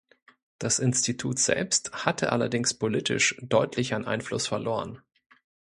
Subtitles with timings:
[0.57, 5.03] Das Institut selbst hatte allerdings politisch deutlich an Einfluss verloren.